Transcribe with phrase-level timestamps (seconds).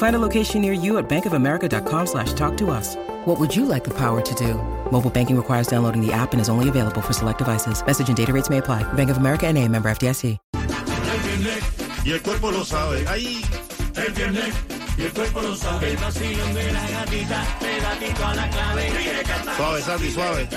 [0.00, 2.96] Find a location near you at bankofamerica.com slash talk to us.
[3.26, 4.54] What would you like the power to do?
[4.90, 7.84] Mobile banking requires downloading the app and is only available for select devices.
[7.86, 8.82] Message and data rates may apply.
[8.94, 10.38] Bank of America and a member FDIC.
[12.06, 13.06] Y el cuerpo lo sabe.
[13.06, 13.44] Ahí.
[13.94, 14.54] El viernes
[14.96, 15.90] y el cuerpo lo sabe.
[15.90, 18.88] El vacilón de la gatita, pedatito a la clave.
[19.56, 20.48] Suave, Sandy, suave.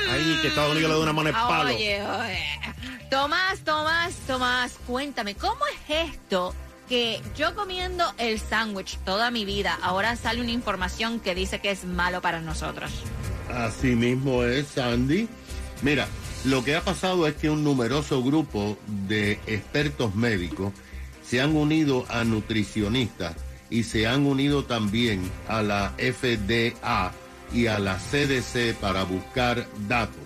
[0.09, 1.75] Ahí, que Estados Unidos le dé una mano de palo.
[1.75, 2.59] Oye, oye.
[3.09, 6.53] Tomás, Tomás, Tomás, cuéntame, ¿cómo es esto
[6.87, 11.71] que yo comiendo el sándwich toda mi vida, ahora sale una información que dice que
[11.71, 12.91] es malo para nosotros?
[13.51, 15.27] Así mismo es, Sandy.
[15.81, 16.07] Mira,
[16.45, 20.73] lo que ha pasado es que un numeroso grupo de expertos médicos
[21.23, 23.35] se han unido a nutricionistas
[23.69, 27.11] y se han unido también a la FDA
[27.53, 30.23] y a la CDC para buscar datos.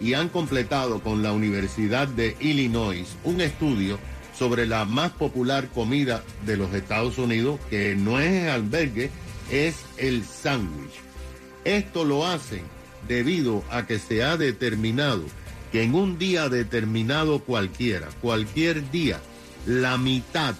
[0.00, 3.98] Y han completado con la Universidad de Illinois un estudio
[4.36, 9.10] sobre la más popular comida de los Estados Unidos, que no es albergue,
[9.50, 10.94] es el sándwich.
[11.64, 12.62] Esto lo hacen
[13.06, 15.24] debido a que se ha determinado
[15.70, 19.20] que en un día determinado cualquiera, cualquier día,
[19.66, 20.54] la mitad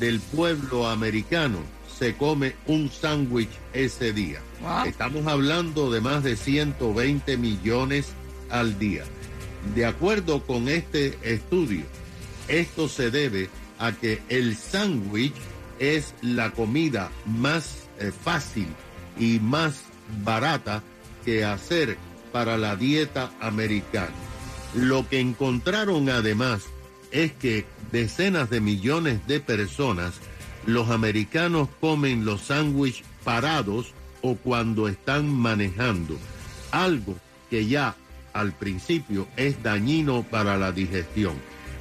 [0.00, 1.60] del pueblo americano
[1.98, 4.40] se come un sándwich ese día.
[4.86, 8.08] Estamos hablando de más de 120 millones
[8.50, 9.04] al día.
[9.74, 11.84] De acuerdo con este estudio,
[12.48, 13.48] esto se debe
[13.78, 15.34] a que el sándwich
[15.78, 18.68] es la comida más eh, fácil
[19.18, 19.82] y más
[20.24, 20.82] barata
[21.24, 21.96] que hacer
[22.32, 24.14] para la dieta americana.
[24.74, 26.64] Lo que encontraron además
[27.10, 30.14] es que decenas de millones de personas,
[30.66, 36.16] los americanos comen los sándwiches parados o cuando están manejando,
[36.72, 37.16] algo
[37.48, 37.94] que ya
[38.32, 41.34] al principio es dañino para la digestión.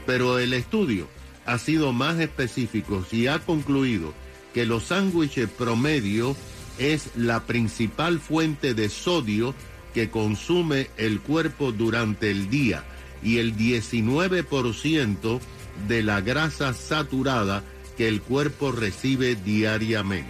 [0.06, 1.08] Pero el estudio
[1.46, 4.14] ha sido más específico y ha concluido
[4.54, 6.36] que los sándwiches promedio
[6.78, 9.54] es la principal fuente de sodio
[9.94, 12.84] que consume el cuerpo durante el día
[13.24, 15.40] y el 19%
[15.88, 17.64] de la grasa saturada
[17.98, 20.30] que el cuerpo recibe diariamente.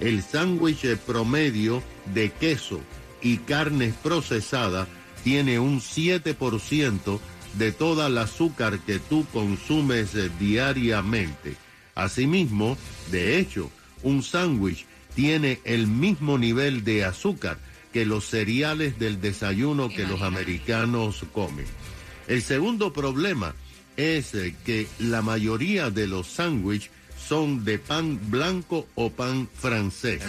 [0.00, 1.82] El sándwich promedio
[2.14, 2.80] de queso
[3.22, 4.88] y carnes procesadas
[5.22, 7.20] tiene un 7%
[7.58, 11.56] de toda el azúcar que tú consumes diariamente.
[11.94, 12.76] Asimismo,
[13.10, 13.70] de hecho,
[14.02, 17.58] un sándwich tiene el mismo nivel de azúcar
[17.92, 21.66] que los cereales del desayuno que los americanos comen.
[22.26, 23.54] El segundo problema
[23.96, 24.32] es
[24.64, 26.90] que la mayoría de los sándwiches
[27.28, 30.22] son de pan blanco o pan francés.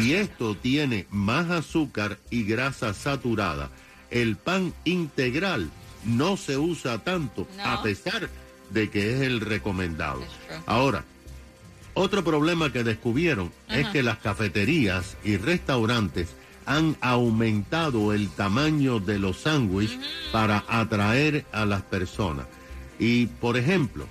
[0.00, 3.70] Y esto tiene más azúcar y grasa saturada.
[4.10, 5.70] El pan integral
[6.04, 8.30] no se usa tanto, a pesar
[8.70, 10.22] de que es el recomendado.
[10.66, 11.04] Ahora,
[11.94, 16.28] otro problema que descubrieron es que las cafeterías y restaurantes
[16.64, 19.98] han aumentado el tamaño de los sándwiches
[20.30, 22.46] para atraer a las personas.
[22.98, 24.06] Y, por ejemplo,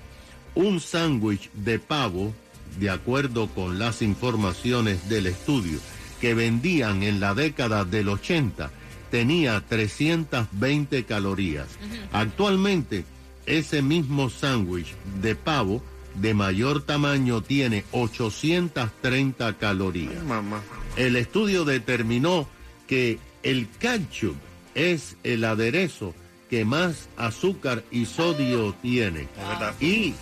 [0.54, 2.34] un sándwich de pavo,
[2.78, 5.78] de acuerdo con las informaciones del estudio,
[6.20, 8.70] que vendían en la década del 80,
[9.10, 11.68] tenía 320 calorías.
[12.12, 13.04] Actualmente,
[13.46, 15.82] ese mismo sándwich de pavo
[16.16, 20.22] de mayor tamaño tiene 830 calorías.
[20.24, 20.62] Mamá.
[20.96, 22.48] El estudio determinó
[22.86, 24.34] que el ketchup
[24.74, 26.14] es el aderezo
[26.48, 29.28] que más azúcar y sodio tiene.
[29.80, 30.14] Y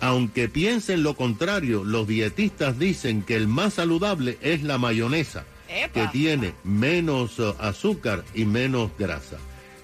[0.00, 5.44] aunque piensen lo contrario, los dietistas dicen que el más saludable es la mayonesa,
[5.92, 9.38] que tiene menos uh, azúcar y menos grasa.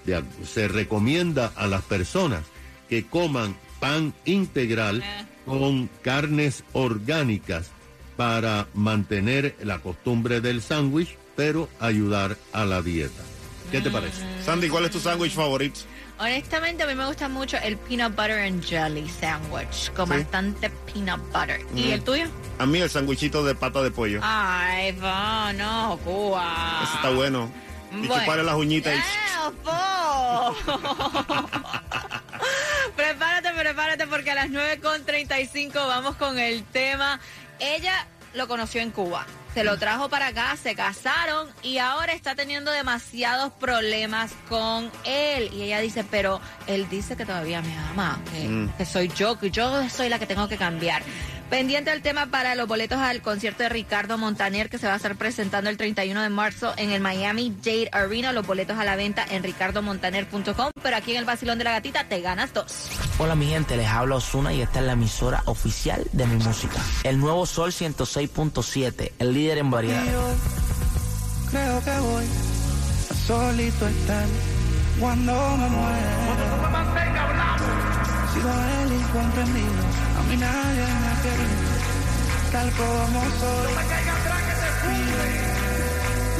[0.05, 2.43] De se recomienda a las personas
[2.89, 5.03] que coman pan integral
[5.45, 7.71] con carnes orgánicas
[8.15, 13.30] para mantener la costumbre del sándwich, pero ayudar a la dieta.
[13.69, 14.21] ¿Qué te parece?
[14.43, 15.81] Sandy, ¿cuál es tu sándwich favorito?
[16.19, 20.13] Honestamente, a mí me gusta mucho el peanut butter and jelly sandwich, con Sí.
[20.17, 21.61] bastante peanut butter.
[21.75, 21.91] ¿Y Mm.
[21.93, 22.25] el tuyo?
[22.59, 24.19] A mí el sándwichito de pata de pollo.
[24.23, 26.81] Ay, va, no, Cuba.
[26.83, 27.51] Ese está bueno.
[27.91, 28.21] Y Bueno.
[28.23, 28.95] chuparle las uñitas.
[28.95, 29.01] y-
[32.95, 37.19] prepárate, prepárate, porque a las 9.35 vamos con el tema.
[37.59, 39.25] Ella lo conoció en Cuba.
[39.53, 45.49] Se lo trajo para acá, se casaron y ahora está teniendo demasiados problemas con él.
[45.53, 48.69] Y ella dice, pero él dice que todavía me ama, que, Mm.
[48.77, 51.03] que soy yo, que yo soy la que tengo que cambiar.
[51.51, 54.95] Pendiente al tema para los boletos al concierto de Ricardo Montaner que se va a
[54.95, 58.31] estar presentando el 31 de marzo en el Miami Dade Arena.
[58.31, 60.71] Los boletos a la venta en ricardomontaner.com.
[60.81, 62.87] Pero aquí en el Basilón de la Gatita te ganas dos.
[63.17, 66.79] Hola mi gente, les habla Osuna y esta es la emisora oficial de mi música.
[67.03, 70.05] El nuevo Sol 106.7, el líder en variedad.
[71.51, 72.25] Creo que voy
[73.09, 74.25] a solito estar
[75.01, 76.11] cuando me muera.
[78.23, 78.49] He sido
[78.83, 79.83] el incomprendido,
[80.17, 80.90] a mí nadie
[81.21, 81.71] me ha querido,
[82.51, 83.73] tal como soy.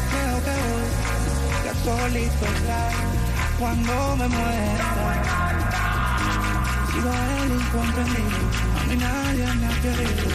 [0.09, 2.93] Creo que voy a solito estar
[3.59, 4.87] cuando me muera.
[6.73, 7.11] He sido
[7.43, 8.39] el incomprendido,
[8.79, 10.29] a mí nadie me ha querido,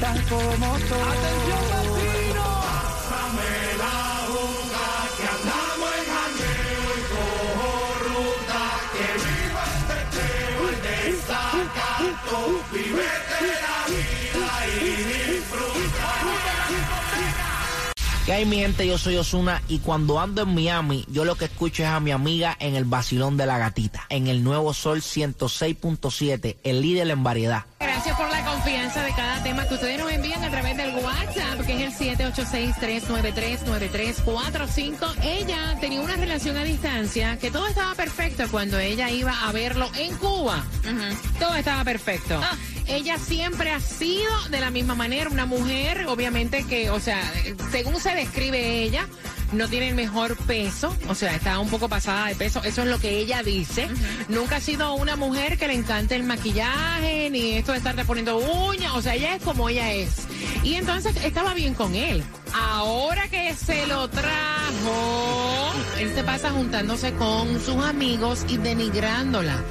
[0.00, 1.00] tal como soy.
[1.02, 2.23] ¡Atención,
[18.24, 18.86] ¿Qué hay mi gente?
[18.86, 22.10] Yo soy Osuna y cuando ando en Miami, yo lo que escucho es a mi
[22.10, 27.22] amiga en el Basilón de la Gatita, en el nuevo Sol 106.7, el líder en
[27.22, 27.66] variedad.
[27.84, 31.60] Gracias por la confianza de cada tema que ustedes nos envían a través del WhatsApp,
[31.66, 35.14] que es el 786-393-9345.
[35.22, 39.90] Ella tenía una relación a distancia que todo estaba perfecto cuando ella iba a verlo
[39.96, 40.64] en Cuba.
[41.38, 42.40] Todo estaba perfecto.
[42.42, 42.56] Ah.
[42.86, 47.20] Ella siempre ha sido de la misma manera una mujer, obviamente que, o sea,
[47.70, 49.06] según se describe ella,
[49.54, 52.88] no tiene el mejor peso, o sea, está un poco pasada de peso, eso es
[52.88, 53.88] lo que ella dice.
[54.28, 58.38] Nunca ha sido una mujer que le encante el maquillaje, ni esto de estar poniendo
[58.38, 60.26] uñas, o sea, ella es como ella es.
[60.62, 62.22] Y entonces estaba bien con él.
[62.54, 69.62] Ahora que se lo trajo, él se pasa juntándose con sus amigos y denigrándola,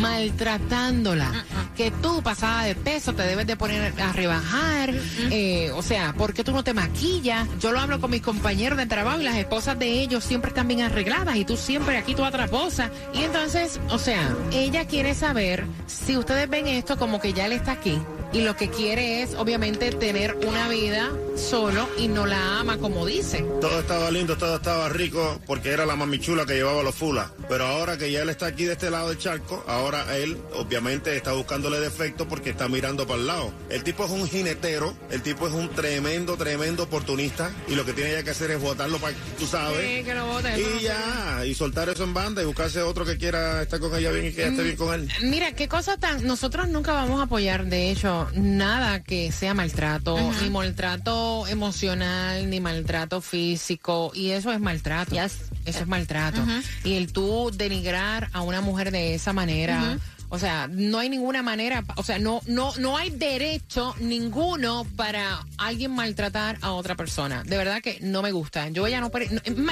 [0.00, 1.44] maltratándola.
[1.80, 4.92] Que tú, pasada de peso, te debes de poner a rebajar.
[5.30, 7.48] eh, o sea, ¿por qué tú no te maquillas?
[7.58, 10.68] Yo lo hablo con mis compañeros de trabajo y las esposas de ellos siempre están
[10.68, 12.90] bien arregladas y tú siempre aquí tú atraposa.
[13.14, 17.52] Y entonces, o sea, ella quiere saber si ustedes ven esto como que ya él
[17.52, 17.98] está aquí
[18.32, 23.06] y lo que quiere es obviamente tener una vida solo y no la ama como
[23.06, 23.44] dice.
[23.60, 27.30] Todo estaba lindo, todo estaba rico porque era la mamichula que llevaba los fulas.
[27.48, 31.16] Pero ahora que ya él está aquí de este lado del charco, ahora él obviamente
[31.16, 33.52] está buscándole defecto porque está mirando para el lado.
[33.68, 37.92] El tipo es un jinetero, el tipo es un tremendo, tremendo oportunista y lo que
[37.92, 39.80] tiene ya que hacer es botarlo para, tú sabes.
[39.80, 43.16] Sí, que lo no Y ya, y soltar eso en banda y buscarse otro que
[43.16, 45.08] quiera estar con ella bien y que ella esté bien con él.
[45.22, 46.26] Mira, qué cosa tan...
[46.26, 52.60] Nosotros nunca vamos a apoyar, de hecho, nada que sea maltrato, ni maltrato emocional, ni
[52.60, 55.14] maltrato físico, y eso es maltrato.
[55.14, 56.40] Eso es maltrato.
[56.84, 59.98] Y el tú denigrar a una mujer de esa manera...
[60.32, 65.44] O sea, no hay ninguna manera, o sea, no, no, no hay derecho ninguno para
[65.58, 67.42] alguien maltratar a otra persona.
[67.42, 68.68] De verdad que no me gusta.
[68.68, 69.10] Yo ya no,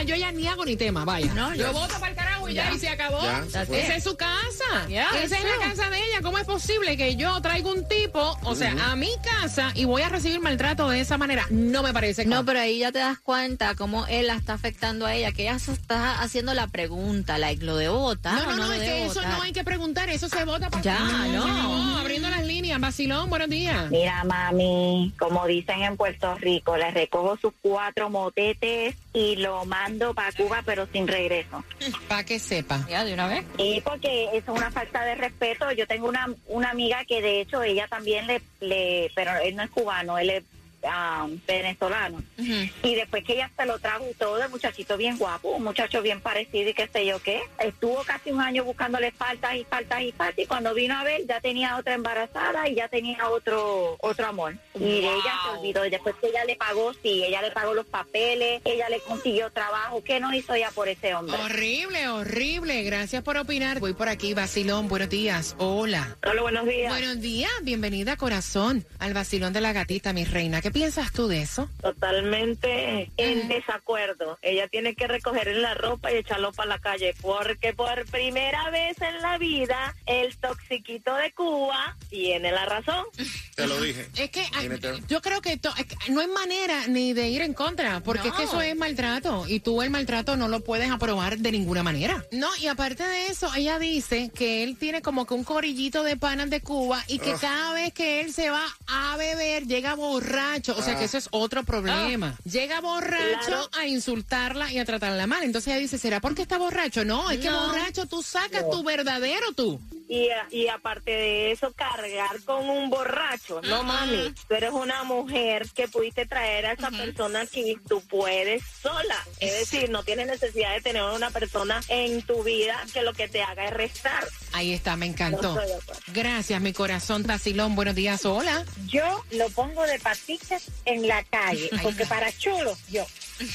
[0.05, 1.33] yo ya ni hago ni tema, vaya.
[1.33, 2.17] No, yo yo- voto para el
[2.49, 2.75] y ya, Ya.
[2.75, 3.23] y se acabó.
[3.23, 3.81] Ya, se fue.
[3.83, 4.87] Esa es su casa.
[4.89, 6.21] Yeah, Esa es la casa de ella.
[6.23, 10.03] ¿Cómo es posible que yo traiga un tipo, o sea, a mi casa y voy
[10.03, 11.47] a recibir maltrato de esa manera?
[11.51, 12.25] No me parece.
[12.25, 15.33] No, como- pero ahí ya te das cuenta cómo él la está afectando a ella,
[15.33, 18.73] que ella se está haciendo la pregunta, like, ¿lo debo votar No, o no, no,
[18.73, 21.99] es que eso no hay que preguntar, eso se vota para Ya, no.
[21.99, 22.81] abriendo las líneas.
[22.81, 23.91] Vacilón, buenos días.
[23.91, 30.15] Mira, mami, como dicen en Puerto Rico, le recojo sus cuatro motetes y lo mando
[30.15, 31.65] para Cuba, pero sin regreso.
[32.09, 32.87] Para que sepa.
[32.89, 33.45] Ya, de una vez.
[33.59, 35.71] Y porque eso es una falta de respeto.
[35.73, 39.65] Yo tengo una, una amiga que de hecho ella también le, le pero él no
[39.65, 40.45] es cubano, él es
[40.85, 42.23] ah, venezolano.
[42.37, 46.21] Y después que ella se lo trajo todo, el muchachito bien guapo, un muchacho bien
[46.21, 47.41] parecido y qué sé yo qué.
[47.59, 51.27] Estuvo casi un año buscándole faltas y faltas y faltas y cuando vino a ver
[51.27, 54.57] ya tenía otra embarazada y ya tenía otro otro amor.
[54.75, 55.85] Y de ella se olvidó.
[55.87, 59.51] Y después que ella le pagó, sí, ella le pagó los papeles, ella le consiguió
[59.51, 60.03] trabajo.
[60.03, 61.37] ¿Qué no hizo ella por ese hombre?
[61.37, 62.83] Horrible, horrible.
[62.83, 63.81] Gracias por opinar.
[63.81, 64.89] Voy por aquí, Vacilón.
[64.89, 65.57] Buenos días.
[65.59, 66.17] Hola.
[66.27, 66.93] Hola, buenos días.
[66.93, 67.51] Buenos días.
[67.63, 70.61] Bienvenida, corazón, al Vacilón de la Gatita, mi reina.
[70.61, 71.69] ¿Qué piensas tú de eso?
[71.83, 74.39] Totalmente en desacuerdo.
[74.43, 79.01] Ella tiene que recoger la ropa y echarlo para la calle porque por primera vez
[79.01, 83.05] en la vida el toxiquito de Cuba tiene la razón.
[83.57, 84.09] Te lo dije.
[84.17, 84.99] Es que ay, Jinetero.
[85.09, 88.29] yo creo que, to- es que no hay manera ni de ir en contra, porque
[88.29, 91.83] es que eso es maltrato y tú el maltrato no lo puedes aprobar de ninguna
[91.83, 92.25] manera.
[92.31, 96.17] No, y aparte de eso, ella dice que él tiene como que un corillito de
[96.17, 100.58] panas de Cuba y que cada vez que él se va a beber llega borracho,
[100.67, 102.37] o sea que eso es otro problema.
[102.45, 103.71] Llega borracho Claro.
[103.79, 105.43] a insultarla y a tratarla mal.
[105.43, 107.05] Entonces ella dice, ¿será porque está borracho?
[107.05, 109.81] No, es que borracho tú sacas tu verdadero tú.
[110.09, 113.61] Y, y aparte de eso, cargar con un borracho.
[113.63, 118.63] No, mami, tú eres una mujer que pudiste traer a esa persona que tú puedes
[118.83, 119.23] sola.
[119.39, 123.29] Es decir, no tienes necesidad de tener una persona en tu vida que lo que
[123.29, 124.27] te haga es restar.
[124.55, 125.55] Ahí está, me encantó.
[125.55, 125.61] No.
[126.07, 127.75] Gracias, mi corazón vacilón.
[127.77, 128.65] Buenos días, hola.
[128.87, 132.15] Yo lo pongo de patitas en la calle, Ahí porque está.
[132.15, 133.05] para chulo, yo.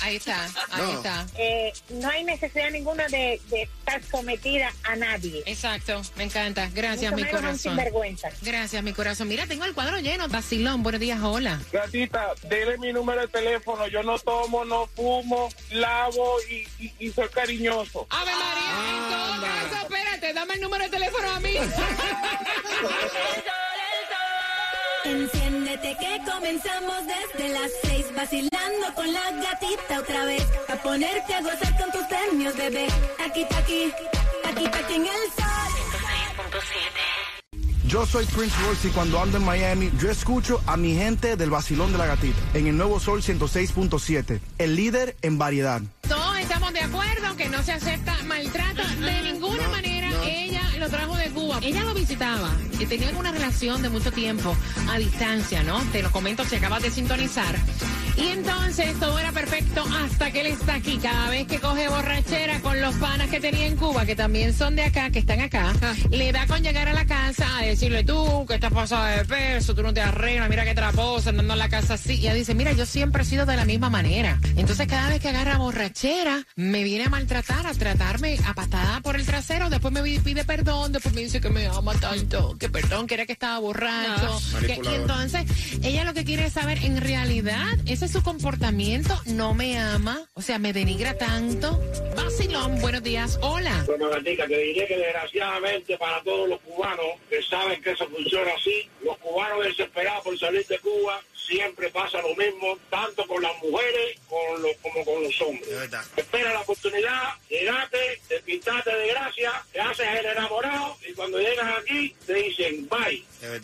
[0.01, 0.93] Ahí está, ahí No.
[0.93, 1.25] está.
[1.37, 5.41] Eh, no hay necesidad ninguna de, de estar sometida a nadie.
[5.47, 6.42] Exacto, me encanta.
[6.51, 7.59] Gracias, Mucho mi menos corazón.
[7.59, 8.29] sinvergüenza.
[8.41, 9.27] Gracias, mi corazón.
[9.29, 10.27] Mira, tengo el cuadro lleno.
[10.27, 11.59] Vacilón, buenos días, hola.
[11.71, 13.87] Gatita, dele mi número de teléfono.
[13.87, 18.05] Yo no tomo, no fumo, lavo y, y- y soy cariñoso.
[18.09, 21.53] Ave María, en todo caso, espérate, dame el número de teléfono a mí.
[25.05, 31.41] Enciéndete que comenzamos desde las seis vacilando con la gatita otra vez a ponerte a
[31.41, 32.87] gozar con tus premios bebé
[33.25, 33.91] aquí aquí
[34.45, 35.42] aquí aquí en el sol
[37.93, 41.51] Yo soy Prince Royce y cuando ando en Miami, yo escucho a mi gente del
[41.51, 45.79] vacilón de la gatita en el nuevo Sol 106.7, el líder en variedad.
[46.09, 50.09] Todos estamos de acuerdo que no se acepta maltrato de ninguna manera.
[50.25, 51.59] Ella lo trajo de Cuba.
[51.61, 54.57] Ella lo visitaba y tenían una relación de mucho tiempo
[54.89, 55.79] a distancia, ¿no?
[55.91, 57.55] Te lo comento si acabas de sintonizar.
[58.17, 60.97] Y entonces todo era perfecto hasta que él está aquí.
[60.97, 64.75] Cada vez que coge borrachera con los panas que tenía en Cuba, que también son
[64.75, 65.73] de acá, que están acá,
[66.11, 69.73] le da con llegar a la casa a decirle tú que estás pasado de peso,
[69.75, 72.13] tú no te arreglas, mira qué traposa, andando en la casa así.
[72.13, 74.39] Y ella dice, mira, yo siempre he sido de la misma manera.
[74.55, 79.15] Entonces cada vez que agarra borrachera, me viene a maltratar, a tratarme a patada por
[79.15, 83.07] el trasero, después me pide perdón, después me dice que me ama tanto, que perdón,
[83.07, 84.39] que era que estaba borracho.
[84.65, 85.45] que- y entonces
[85.81, 87.65] ella lo que quiere es saber, en realidad,
[88.07, 91.79] su comportamiento, no me ama, o sea, me denigra tanto.
[92.15, 93.83] Vacilón, buenos días, hola.
[93.85, 98.51] Bueno, Gatica, te diré que desgraciadamente para todos los cubanos que saben que eso funciona
[98.57, 103.55] así, los cubanos desesperados por salir de Cuba, siempre pasa lo mismo, tanto con las
[103.61, 105.67] mujeres con los- como con los hombres.
[106.15, 111.77] Espera la oportunidad, llegaste, te pintaste de gracia, te haces el enamorado y cuando llegas
[111.79, 113.23] aquí te dicen bye.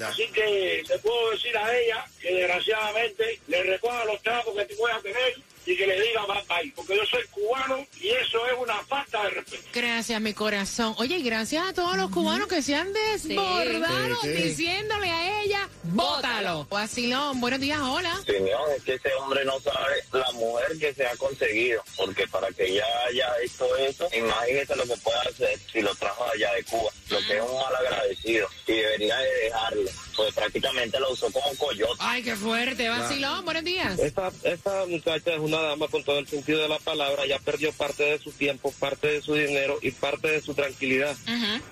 [0.10, 4.76] Así que te puedo decir a ella que desgraciadamente le recoja los trapos que te
[4.76, 5.36] pueda tener
[5.72, 9.24] y que le diga bye bye, porque yo soy cubano y eso es una falta
[9.24, 9.64] de respeto.
[9.74, 10.96] Gracias, mi corazón.
[10.98, 14.44] Oye, y gracias a todos los cubanos que se han desbordado Sí, sí.
[14.44, 16.66] diciéndole a ella, bótalo.
[16.70, 18.20] Vacilón, buenos días, hola.
[18.26, 22.48] Señor, es que ese hombre no sabe la mujer que se ha conseguido, porque para
[22.50, 26.64] que ella haya hecho eso, imagínese lo que puede hacer si lo trajo allá de
[26.64, 31.32] Cuba, lo que es un mal agradecido, y debería de dejarlo, pues prácticamente lo usó
[31.32, 31.96] como coyote.
[32.00, 32.90] Ay, qué fuerte.
[32.90, 33.98] Vacilón, buenos días.
[34.00, 37.72] Esta, esta muchacha es una dama con todo el sentido de la palabra, ya perdió
[37.72, 41.16] parte de su tiempo, parte de su dinero y parte de su tranquilidad.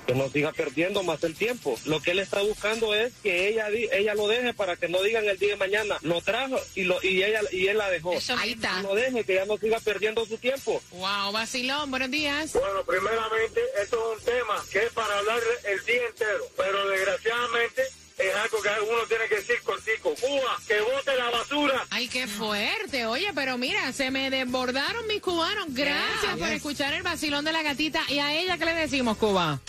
[0.06, 1.78] Que no siga perdiendo más el tiempo.
[1.84, 5.26] Lo que él está buscando es que ella ella lo deje para que no digan
[5.26, 8.14] el día de mañana, lo trajo y lo y ella y él la dejó.
[8.38, 8.82] Ahí está.
[8.82, 10.82] Lo deje, que ya no siga perdiendo su tiempo.
[10.92, 12.54] Wow, vacilón, buenos días.
[12.54, 17.84] Bueno, primeramente, esto es un tema que es para hablar el día entero, pero desgraciadamente
[18.18, 20.14] es algo que uno tiene que decir cortico.
[20.16, 21.86] Cuba, que bote la basura.
[21.90, 23.06] Ay, qué fuerte.
[23.06, 25.66] Oye, pero mira, se me desbordaron mis cubanos.
[25.70, 28.02] Gracias por escuchar el vacilón de la gatita.
[28.10, 29.60] ¿Y a ella qué le decimos, Cuba?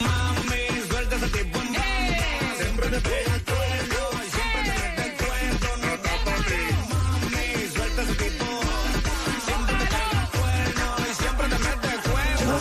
[2.81, 3.38] El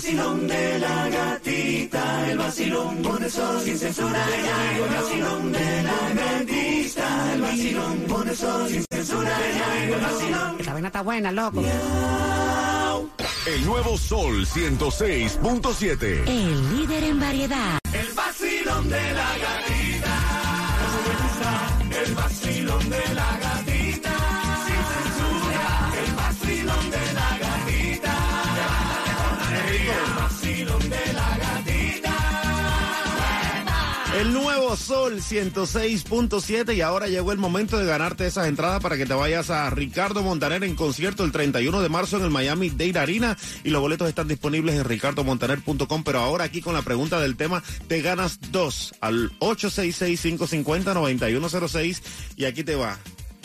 [0.08, 4.26] vacilón de la gatita, el vacilón por eso sin censura.
[4.76, 9.38] El vacilón de la gatita, el vacilón por eso sin censura.
[9.84, 10.58] El vacilón.
[10.66, 11.62] La vaina está buena, loco.
[13.48, 16.26] El nuevo Sol 106.7.
[16.26, 17.80] El líder en variedad.
[17.92, 19.47] El vacilón de la gatita.
[34.18, 39.06] El nuevo Sol 106.7 y ahora llegó el momento de ganarte esas entradas para que
[39.06, 42.98] te vayas a Ricardo Montaner en concierto el 31 de marzo en el Miami Dade
[42.98, 47.38] Arena y los boletos están disponibles en ricardomontaner.com pero ahora aquí con la pregunta del
[47.38, 52.02] tema te ganas dos al 866-550-9106
[52.38, 52.98] y aquí te va.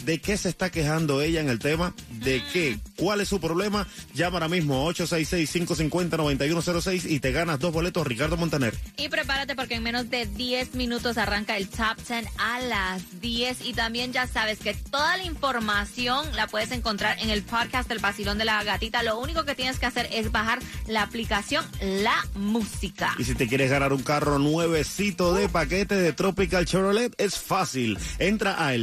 [0.05, 1.95] ¿De qué se está quejando ella en el tema?
[2.11, 2.77] ¿De qué?
[2.97, 3.87] ¿Cuál es su problema?
[4.15, 8.75] Llama ahora mismo 866-550-9106 y te ganas dos boletos Ricardo Montaner.
[8.97, 13.65] Y prepárate porque en menos de 10 minutos arranca el Top 10 a las 10.
[13.65, 18.01] Y también ya sabes que toda la información la puedes encontrar en el podcast del
[18.01, 19.05] Basilón de la Gatita.
[19.05, 23.15] Lo único que tienes que hacer es bajar la aplicación La Música.
[23.19, 27.99] Y si te quieres ganar un carro nuevecito de paquete de Tropical Chevrolet, es fácil.
[28.19, 28.75] Entra a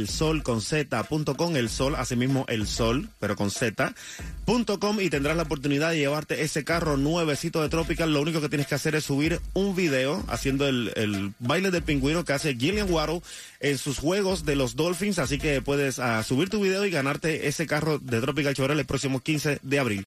[1.10, 6.42] elsolconz.com, el sol, asimismo el sol, pero con z.com y tendrás la oportunidad de llevarte
[6.42, 8.12] ese carro nuevecito de Tropical.
[8.12, 11.82] Lo único que tienes que hacer es subir un video haciendo el, el baile del
[11.82, 13.22] pingüino que hace Gillian Waddle
[13.60, 15.18] en sus juegos de los Dolphins.
[15.18, 18.86] Así que puedes ah, subir tu video y ganarte ese carro de Tropical Chevrolet el
[18.86, 19.98] próximo 15 de abril.